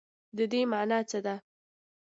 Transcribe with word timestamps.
د 0.37 0.39
دې 0.51 0.61
مانا 0.71 0.99
څه 1.09 1.19
ده؟ 1.25 1.35